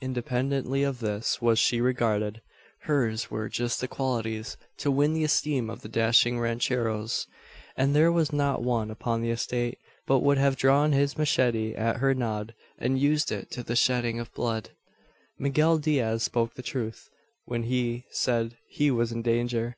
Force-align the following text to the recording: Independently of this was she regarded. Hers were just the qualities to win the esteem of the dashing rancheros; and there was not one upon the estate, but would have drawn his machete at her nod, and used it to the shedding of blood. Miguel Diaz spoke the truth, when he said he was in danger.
Independently 0.00 0.82
of 0.82 0.98
this 0.98 1.40
was 1.40 1.56
she 1.56 1.80
regarded. 1.80 2.42
Hers 2.80 3.30
were 3.30 3.48
just 3.48 3.80
the 3.80 3.86
qualities 3.86 4.56
to 4.78 4.90
win 4.90 5.12
the 5.12 5.22
esteem 5.22 5.70
of 5.70 5.82
the 5.82 5.88
dashing 5.88 6.40
rancheros; 6.40 7.28
and 7.76 7.94
there 7.94 8.10
was 8.10 8.32
not 8.32 8.60
one 8.64 8.90
upon 8.90 9.22
the 9.22 9.30
estate, 9.30 9.78
but 10.04 10.18
would 10.18 10.36
have 10.36 10.56
drawn 10.56 10.90
his 10.90 11.16
machete 11.16 11.76
at 11.76 11.98
her 11.98 12.12
nod, 12.12 12.56
and 12.76 12.98
used 12.98 13.30
it 13.30 13.52
to 13.52 13.62
the 13.62 13.76
shedding 13.76 14.18
of 14.18 14.34
blood. 14.34 14.70
Miguel 15.38 15.78
Diaz 15.78 16.24
spoke 16.24 16.54
the 16.54 16.62
truth, 16.62 17.08
when 17.44 17.62
he 17.62 18.04
said 18.10 18.56
he 18.66 18.90
was 18.90 19.12
in 19.12 19.22
danger. 19.22 19.76